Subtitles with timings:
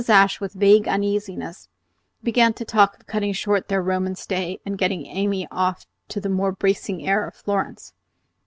[0.09, 1.69] Ashe, with vague uneasiness,
[2.23, 6.27] began to talk of cutting short their Roman stay and getting Amy off to the
[6.27, 7.93] more bracing air of Florence.